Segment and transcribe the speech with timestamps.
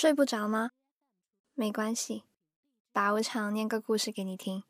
[0.00, 0.70] 睡不着吗？
[1.54, 2.22] 没关系，
[2.92, 4.62] 把无常念个故事给你听。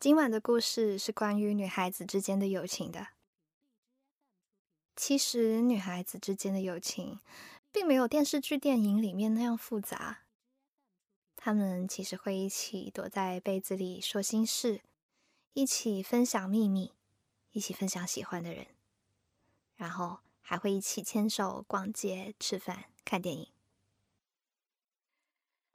[0.00, 3.10] 今晚的故事是关于女孩子之间的友情的。
[4.96, 7.20] 其实女孩子之间的友情，
[7.70, 10.22] 并没有电视剧电影里面那样复杂。
[11.36, 14.80] 她们其实会一起躲在被子里说心事，
[15.52, 16.92] 一起分享秘密，
[17.52, 18.66] 一起分享喜欢的人，
[19.76, 22.86] 然后还会一起牵手逛街、吃饭。
[23.04, 23.48] 看电影，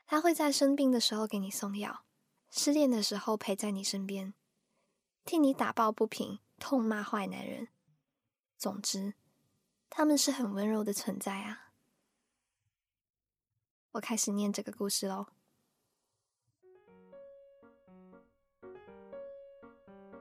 [0.05, 2.03] 他会在生病的时候给你送药，
[2.49, 4.33] 失恋的时候陪在你身边，
[5.25, 7.69] 替你打抱不平，痛骂坏男人。
[8.57, 9.13] 总之，
[9.89, 11.65] 他们是很温柔的存在啊。
[13.91, 15.27] 我开始念这个故事喽。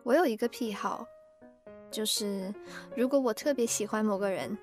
[0.05, 1.05] 我有一个癖好，
[1.91, 2.55] 就是
[2.97, 4.57] 如果我特别喜欢某个人。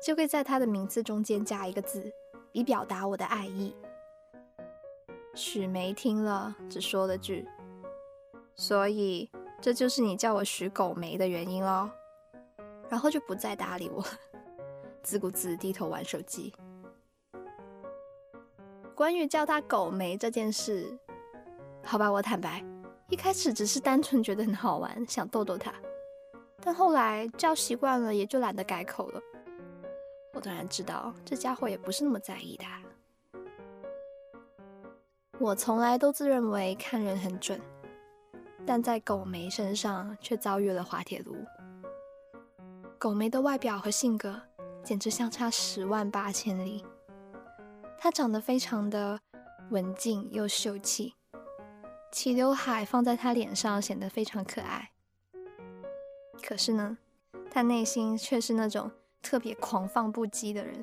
[0.00, 2.12] 就会在他的名字中间加一个字，
[2.52, 3.74] 以表达我的爱意。
[5.34, 7.46] 许梅听了，只说了句
[8.54, 9.28] ：“所以
[9.60, 11.88] 这就是你叫我许狗梅的原因喽。”
[12.88, 14.02] 然后就不再搭理我，
[15.02, 16.54] 自顾自低头玩手机。
[18.94, 20.96] 关于叫他狗梅这件事，
[21.84, 22.64] 好吧，我坦白，
[23.10, 25.72] 一开始只是单纯觉得很好玩，想逗逗他。
[26.62, 29.20] 但后来叫习惯了，也就懒得改口了。
[30.32, 32.64] 我当然知道，这家伙也不是那么在意的。
[35.38, 37.60] 我从来都自认为看人很准，
[38.66, 41.36] 但在狗梅身上却遭遇了滑铁卢。
[42.98, 44.40] 狗梅的外表和性格
[44.82, 46.84] 简直相差十万八千里。
[47.98, 49.18] 她长得非常的
[49.70, 51.14] 文静又秀气，
[52.12, 54.90] 齐刘海放在她脸上显得非常可爱。
[56.42, 56.98] 可是呢，
[57.50, 58.90] 她内心却是那种……
[59.22, 60.82] 特别狂放不羁的人，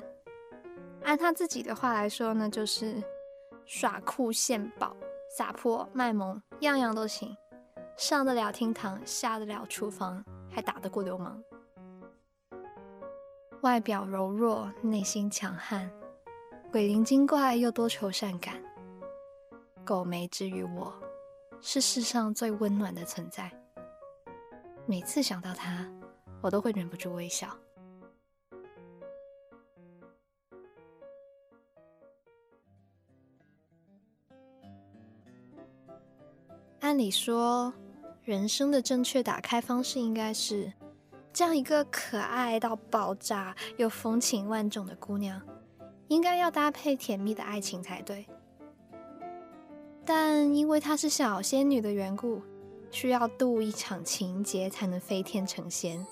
[1.04, 3.02] 按他自己的话来说呢，就是
[3.64, 4.94] 耍酷献宝、
[5.28, 7.36] 撒泼卖萌，样样都行，
[7.96, 11.42] 上得了厅堂，下得了厨房，还打得过流氓。
[13.62, 15.90] 外表柔弱，内心强悍，
[16.70, 18.54] 鬼灵精怪又多愁善感。
[19.84, 20.92] 狗没之于我，
[21.60, 23.50] 是世上最温暖的存在。
[24.84, 25.88] 每次想到他，
[26.42, 27.48] 我都会忍不住微笑。
[36.98, 37.72] 理说，
[38.24, 40.72] 人生的正确打开方式应该是
[41.32, 45.40] 这样一个可爱到爆炸又风情万种的姑娘，
[46.08, 48.26] 应该要搭配甜蜜的爱情才对。
[50.04, 52.40] 但因为她是小仙女的缘故，
[52.90, 56.04] 需要渡一场情劫才能飞天成仙，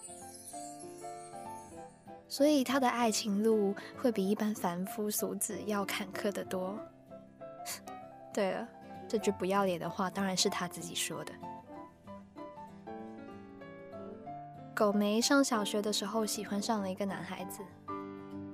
[2.29, 6.79] 所以她的爱情路会比一般凡夫俗子要坎坷得多。
[8.35, 8.69] 对了。
[9.17, 11.33] 这句不要脸的话，当然是他自己说的。
[14.75, 17.61] 狗梅上小学的时候，喜欢上了一个男孩子，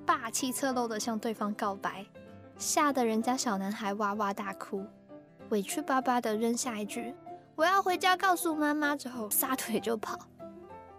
[0.05, 2.05] 霸气侧漏的向对方告白，
[2.59, 4.85] 吓得人家小男孩哇哇大哭，
[5.49, 7.15] 委屈巴巴的扔下一句
[7.57, 10.19] “我要回家告诉妈妈”，之后撒腿就跑，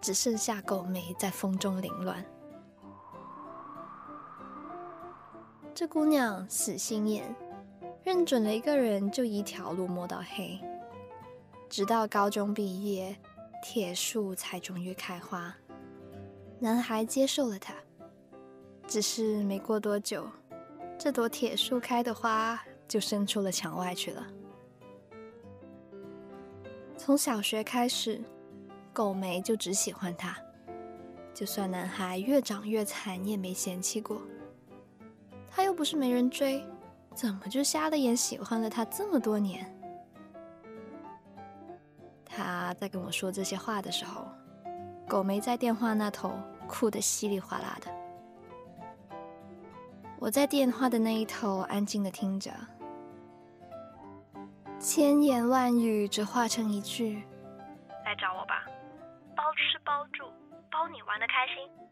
[0.02, 2.26] 只剩下狗梅在风中凌乱。
[5.76, 7.36] 这姑娘死心眼。
[8.04, 10.60] 认准了一个人，就一条路摸到黑。
[11.70, 13.16] 直到高中毕业，
[13.64, 15.56] 铁树才终于开花。
[16.60, 17.74] 男孩接受了他，
[18.88, 20.28] 只是没过多久，
[20.98, 24.28] 这朵铁树开的花就伸出了墙外去了。
[26.98, 28.20] 从小学开始，
[28.94, 30.36] 狗梅就只喜欢他，
[31.36, 34.22] 就算男孩越长越惨，你也没嫌弃过。
[35.52, 36.64] 他又不是没人追。
[37.16, 39.66] 怎么就瞎了眼，喜欢了他这么多年？
[42.26, 44.26] 他在跟我说这些话的时候，
[45.08, 46.32] 狗没在电话那头
[46.68, 47.92] 哭得稀里哗啦的。
[50.20, 52.52] 我在电话的那一头安静的听着，
[54.80, 57.22] 千言万语只化成一句
[58.06, 58.66] ：“来找我吧，
[59.35, 60.24] 包吃包住，
[60.72, 61.88] 包你玩的开心。”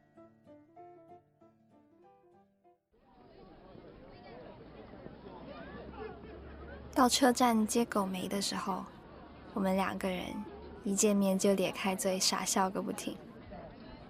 [7.00, 8.84] 到车站接狗梅的时候，
[9.54, 10.22] 我们两个人
[10.84, 13.16] 一见面就咧开嘴傻笑个不停。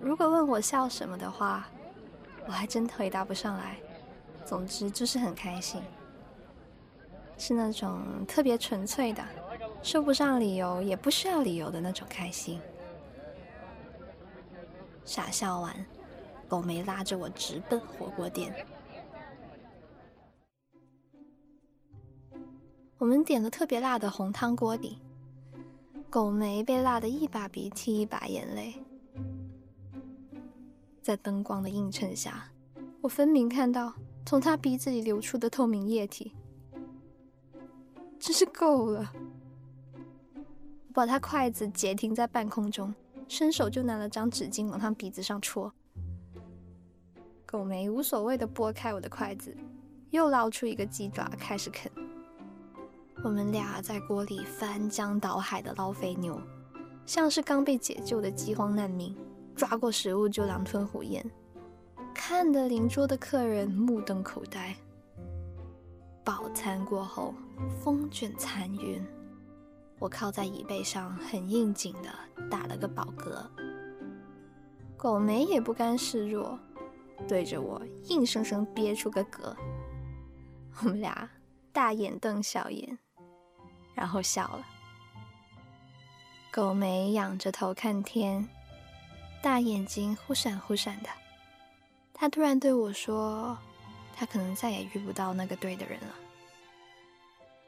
[0.01, 1.69] 如果问我笑什么的话，
[2.47, 3.77] 我还真回答不上来。
[4.44, 5.80] 总之就是很开心，
[7.38, 9.24] 是那种特别纯粹的，
[9.83, 12.59] 说不上理由也不需要理由的那种开心。
[15.06, 15.75] 傻笑完，
[16.47, 18.51] 狗梅拉着我直奔火锅店。
[23.00, 24.98] 我们点了特别辣的红汤锅底，
[26.10, 28.74] 狗梅被辣的一把鼻涕一把眼泪，
[31.01, 32.44] 在灯光的映衬下，
[33.00, 33.94] 我分明看到
[34.25, 36.34] 从他鼻子里流出的透明液体。
[38.19, 39.13] 真是够了！
[39.94, 42.94] 我把他筷子截停在半空中，
[43.30, 45.74] 伸手就拿了张纸巾往他鼻子上戳。
[47.45, 49.56] 狗梅无所谓的拨开我的筷子，
[50.10, 51.90] 又捞出一个鸡爪开始啃。
[53.21, 56.42] 我们俩在锅里翻江倒海的捞肥牛，
[57.06, 59.16] 像是刚被解救的饥荒难民，
[59.56, 61.24] 抓过食物就狼吞虎咽，
[62.13, 64.74] 看得邻桌的客人目瞪口呆。
[66.24, 67.33] 饱餐过后，
[67.83, 69.04] 风卷残云，
[70.00, 73.44] 我靠在椅背上，很应景的打了个饱嗝。
[74.95, 76.57] 狗梅也不甘示弱，
[77.27, 79.54] 对着我硬生生憋出个嗝。
[80.83, 81.30] 我们俩
[81.74, 82.98] 大眼瞪小眼。
[84.00, 84.66] 然后笑了。
[86.50, 88.48] 狗没仰着头看天，
[89.44, 91.10] 大眼睛忽闪忽闪的。
[92.13, 93.57] 他突然对我说
[94.16, 96.16] ：“他可能再也遇不到那个对的人了。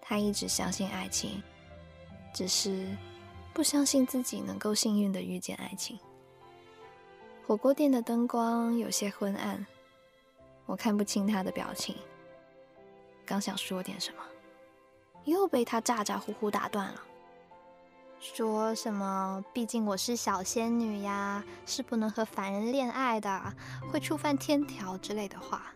[0.01, 1.43] 他一直相信爱情，
[2.33, 2.87] 只是
[3.53, 5.99] 不相信自己能够幸运的遇见爱情。”
[7.45, 9.65] 火锅店的灯光有些昏暗，
[10.65, 11.93] 我看不清他的表情。
[13.25, 14.23] 刚想说点什么。
[15.25, 17.01] 又被他咋咋呼呼打断了，
[18.19, 23.53] 说什么“毕竟我是小仙女呀，是不能和凡人恋爱的，
[23.91, 25.71] 会触犯天条”之类的话，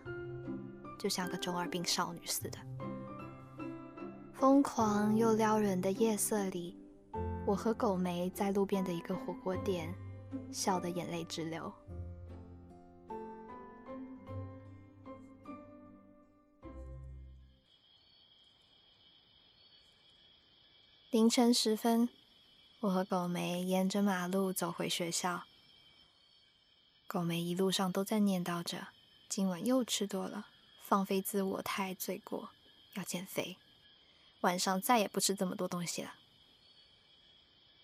[0.98, 2.58] 就像个中二病少女似的。
[4.34, 6.76] 疯狂又撩人的夜色里，
[7.46, 9.94] 我和狗梅在路边的一个火锅店，
[10.52, 11.72] 笑得眼泪直流。
[21.16, 22.10] 凌晨时分，
[22.82, 25.44] 我和狗梅沿着马路走回学校。
[27.08, 28.88] 狗梅一路上都在念叨着
[29.30, 30.48] ：“今晚又吃多了，
[30.82, 32.50] 放飞自我太罪过，
[32.96, 33.56] 要减肥，
[34.42, 36.16] 晚上再也不吃这么多东西了。”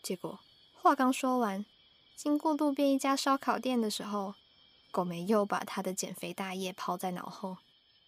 [0.04, 0.42] 结果
[0.82, 1.66] 话刚说完，
[2.18, 4.36] 经过路边一家烧烤店的时候，
[4.92, 7.56] 狗梅又把她的减肥大业抛在脑后，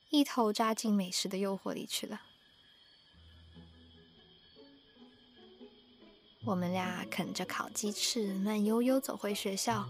[0.10, 2.24] 一头扎进美食的诱惑里去了。
[6.46, 9.88] 我们俩啃着烤鸡翅，慢悠悠走回学校。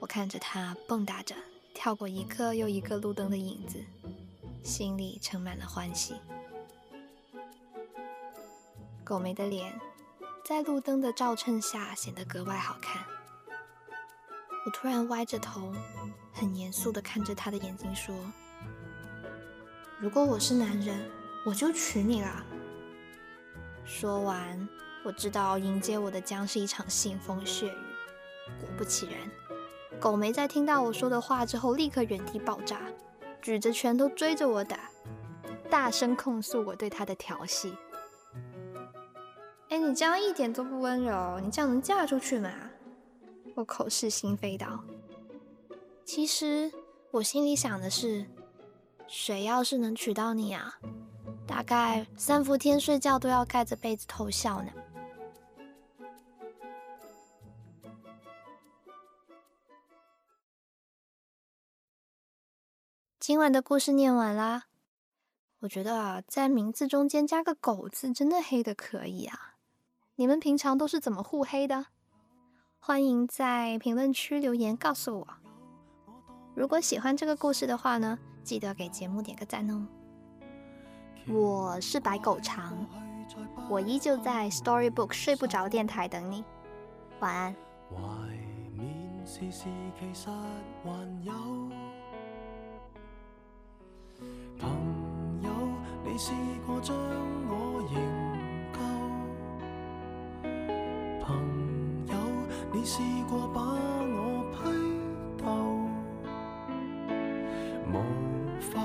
[0.00, 1.36] 我看着他蹦跶着
[1.72, 3.78] 跳过一个又一个路灯的影子，
[4.64, 6.14] 心里盛满了欢喜。
[9.04, 9.72] 狗没的脸
[10.44, 13.00] 在路灯的照衬下显得格外好看。
[14.66, 15.72] 我突然歪着头，
[16.32, 18.12] 很严肃地看着他的眼睛说
[20.02, 21.08] ：“如果我是男人，
[21.46, 22.44] 我就娶你了。”
[23.86, 24.66] 说完。
[25.04, 27.76] 我知道迎接我的将是一场腥风血雨，
[28.60, 29.14] 果不其然，
[29.98, 32.80] 狗没在听到我说的话之后，立刻原地爆炸，
[33.40, 34.78] 举着拳头追着我打，
[35.68, 37.74] 大声控诉我对他的调戏。
[39.70, 42.50] 哎，你这样一点都不温柔，你这样能嫁出去吗？
[43.56, 44.84] 我口是心非道。
[46.04, 46.70] 其实
[47.10, 48.26] 我心里想的是，
[49.08, 50.78] 谁要是能娶到你啊，
[51.44, 54.68] 大概三伏天睡觉都要盖着被子偷笑呢。
[63.24, 64.64] 今晚的故事念完啦，
[65.60, 69.54] 我觉得啊，在名字中间加个狗字，真的黑的可以啊！
[70.16, 71.86] 你们平常都是怎么互黑的？
[72.80, 75.28] 欢迎在评论区留言告诉我。
[76.56, 79.86] 如果喜欢这个故事的话呢，记得给节目点个赞哦。
[81.28, 82.84] 我是白狗长，
[83.70, 86.44] 我依旧在 Storybook 睡不着电台等你，
[87.20, 87.52] 晚安。
[94.58, 94.70] 朋
[95.42, 95.50] 友，
[96.04, 96.32] 你试
[96.66, 96.94] 过将
[97.48, 97.96] 我营
[98.72, 101.24] 救？
[101.24, 101.36] 朋
[102.06, 102.16] 友，
[102.72, 102.98] 你试
[103.28, 105.52] 过把我批斗？
[107.92, 107.98] 无
[108.60, 108.80] 法